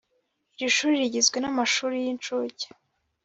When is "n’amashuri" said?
1.39-1.95